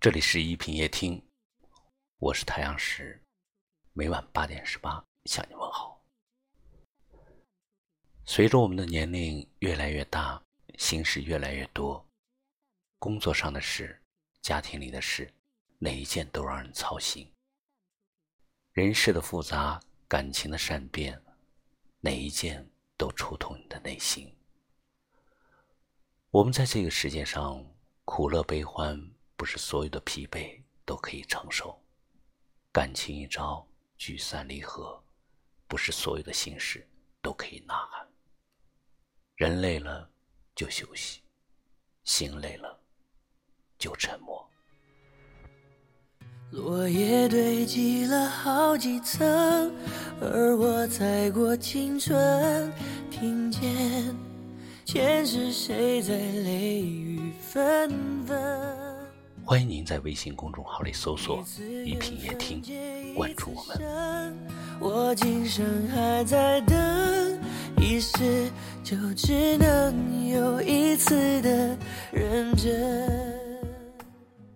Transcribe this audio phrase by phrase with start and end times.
[0.00, 1.20] 这里是一品夜听，
[2.18, 3.20] 我是太阳石，
[3.94, 6.00] 每晚八点十八向你问好。
[8.24, 10.40] 随着我们的年龄越来越大，
[10.76, 12.08] 心事越来越多，
[13.00, 14.00] 工作上的事、
[14.40, 15.34] 家庭里的事，
[15.78, 17.28] 哪一件都让人操心。
[18.70, 21.20] 人世的复杂，感情的善变，
[21.98, 22.64] 哪一件
[22.96, 24.32] 都触痛你的内心。
[26.30, 27.66] 我们在这个世界上，
[28.04, 29.17] 苦乐悲欢。
[29.38, 31.80] 不是所有的疲惫都可以承受，
[32.72, 33.64] 感情一朝
[33.96, 35.00] 聚散离合，
[35.68, 36.84] 不是所有的心事
[37.22, 38.04] 都可以呐喊。
[39.36, 40.10] 人累了
[40.56, 41.20] 就休息，
[42.02, 42.80] 心累了
[43.78, 44.44] 就沉默。
[46.50, 49.72] 落叶堆积了好几层，
[50.20, 52.72] 而我踩过青春，
[53.08, 53.62] 听见
[54.84, 58.87] 前世谁在泪雨纷纷。
[59.48, 61.42] 欢迎您在微信公众号里搜索
[61.82, 62.62] “一品夜听”，
[63.16, 64.36] 关注我们。
[64.78, 67.40] 我今生还在等，
[67.78, 68.50] 一世
[68.84, 71.74] 就只能有一次的
[72.12, 73.58] 认真。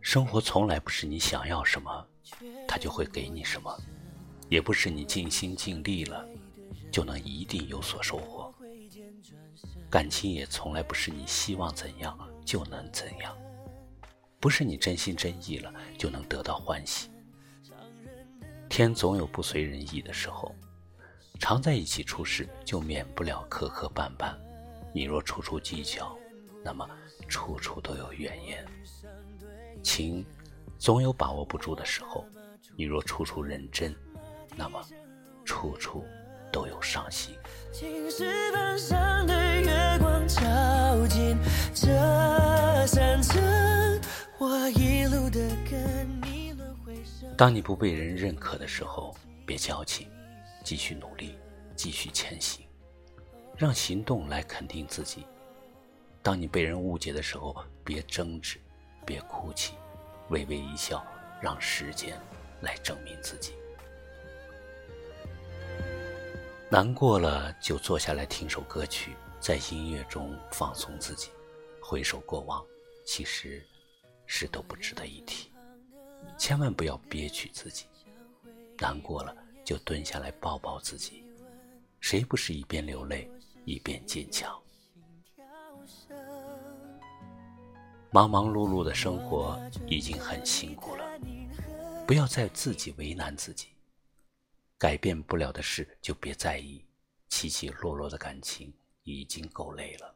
[0.00, 2.06] 生活从来不是你想要什么，
[2.66, 3.70] 它就会给你什么；
[4.48, 6.26] 也不是你尽心尽力了，
[6.90, 8.50] 就能一定有所收获。
[9.90, 13.36] 感情也从来不是你希望怎样就能怎样。
[14.40, 17.10] 不是你真心真意了就能得到欢喜。
[18.68, 20.54] 天总有不随人意的时候，
[21.40, 24.34] 常在一起处事就免不了磕磕绊绊。
[24.92, 26.16] 你若处处计较，
[26.64, 26.88] 那么
[27.28, 28.64] 处处都有怨言。
[29.82, 30.24] 情
[30.78, 32.24] 总有把握不住的时候，
[32.76, 33.94] 你若处处认真，
[34.56, 34.80] 那么
[35.44, 36.04] 处处
[36.52, 37.34] 都有伤心。
[47.38, 50.10] 当你不被人认可的时候，别矫情，
[50.64, 51.38] 继续努力，
[51.76, 52.66] 继续前行，
[53.56, 55.24] 让行动来肯定自己。
[56.20, 58.60] 当你被人误解的时候，别争执，
[59.06, 59.74] 别哭泣，
[60.30, 61.06] 微微一笑，
[61.40, 62.20] 让时间
[62.60, 63.52] 来证明自己。
[66.68, 71.30] 难过了就坐下来听首歌曲，在音乐中放松自己，
[71.80, 72.66] 回首过往，
[73.06, 73.64] 其实。
[74.30, 75.50] 是都不值得一提，
[76.36, 77.86] 千万不要憋屈自己。
[78.78, 81.24] 难过了就蹲下来抱抱自己。
[82.00, 83.28] 谁不是一边流泪
[83.64, 84.56] 一边坚强？
[88.10, 91.04] 忙忙碌碌的生活已经很辛苦了，
[92.06, 93.68] 不要再自己为难自己。
[94.78, 96.84] 改变不了的事就别在意，
[97.28, 100.14] 起起落落的感情已经够累了，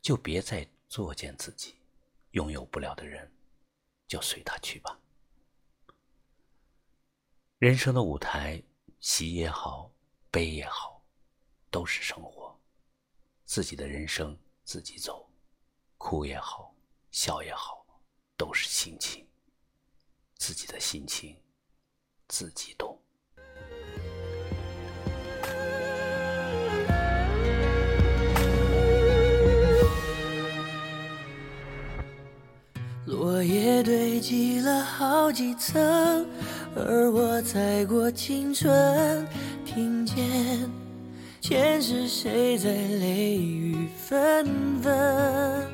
[0.00, 1.74] 就别再作践自己。
[2.30, 3.30] 拥有不了的人。
[4.06, 4.96] 就随他去吧。
[7.58, 8.62] 人生的舞台，
[9.00, 9.90] 喜也好，
[10.30, 11.02] 悲也好，
[11.70, 12.54] 都是生活。
[13.46, 15.26] 自己的人生自己走，
[15.96, 16.74] 哭也好，
[17.10, 17.82] 笑也好，
[18.36, 19.26] 都是心情。
[20.34, 21.34] 自己的心情，
[22.28, 23.00] 自己懂。
[33.06, 36.28] 落叶堆积了好几层，
[36.78, 39.26] 而我踩过青春，
[39.64, 40.16] 听见
[41.40, 44.46] 前世谁在泪雨纷
[44.82, 45.66] 纷。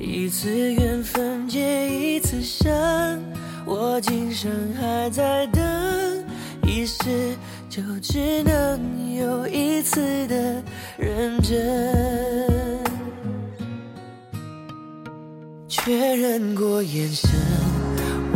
[0.00, 3.22] 一次缘分结一次生，
[3.64, 5.62] 我今生还在等，
[6.64, 7.36] 一世
[7.68, 10.60] 就只能有一次的
[10.98, 12.84] 认真。
[15.68, 17.30] 确认过眼神，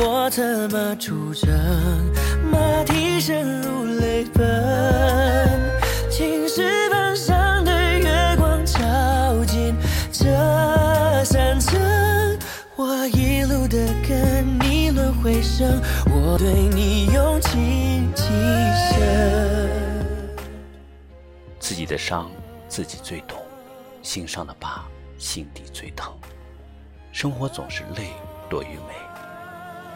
[0.00, 1.48] 我策马出征，
[2.52, 5.60] 马蹄声如泪奔。
[6.08, 9.74] 青石板上的月光照进
[10.12, 10.24] 这
[11.24, 11.80] 山城，
[12.76, 13.76] 我一路的
[14.08, 18.22] 跟你轮回声，我对你用情极
[18.94, 20.38] 深。
[21.58, 22.30] 自己的伤
[22.68, 23.36] 自己最懂，
[24.00, 24.86] 心上的疤
[25.18, 26.12] 心底最疼。
[27.10, 28.10] 生活总是累
[28.48, 29.07] 多于美。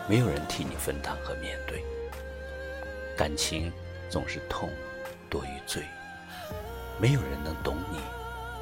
[0.09, 1.85] 没有人替你分担和面对。
[3.17, 3.73] 感情
[4.11, 4.69] 总是痛
[5.31, 5.85] 多于醉，
[7.01, 7.99] 没有人能懂你，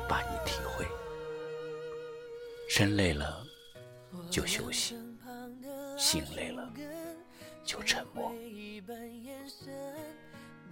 [0.09, 0.87] 把你体会。
[2.69, 3.45] 身累了
[4.31, 4.97] 就休息，
[5.99, 6.71] 心累了
[7.65, 8.33] 就沉默。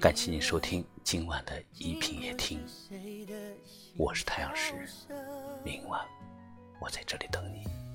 [0.00, 2.64] 感谢你收听今晚的一品夜听，
[3.96, 4.88] 我是太阳石，
[5.64, 6.06] 明晚
[6.80, 7.87] 我在这里等你。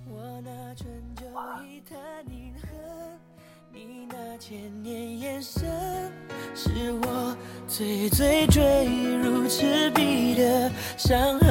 [3.75, 5.63] 你那千年眼神，
[6.53, 6.69] 是
[7.01, 7.35] 我
[7.67, 8.85] 最最坠
[9.23, 11.49] 入赤壁的伤痕。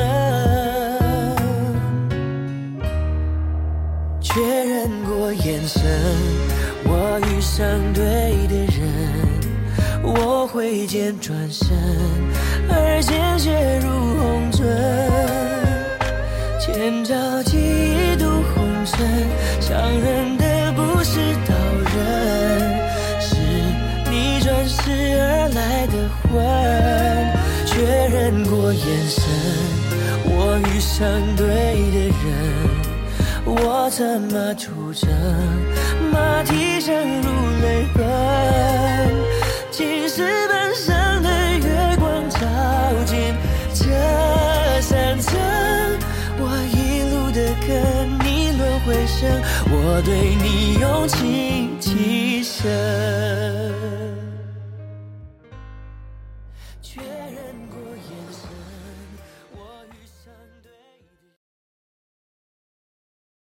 [4.20, 5.82] 确认过眼神，
[6.84, 8.80] 我遇上对的人，
[10.04, 11.76] 我挥剑转身，
[12.70, 13.91] 而鲜血如
[27.66, 29.22] 确认过眼神，
[30.24, 31.06] 我遇上
[31.36, 31.46] 对
[31.92, 32.24] 的人。
[33.44, 35.10] 我策马出征，
[36.12, 37.28] 马蹄声如
[37.62, 38.00] 泪奔。
[39.70, 41.28] 青石板上的
[41.58, 42.38] 月光照
[43.04, 43.34] 进
[43.74, 43.84] 这
[44.80, 45.32] 山城，
[46.38, 47.70] 我一路的跟
[48.24, 53.01] 你轮回声，我对你用情极深。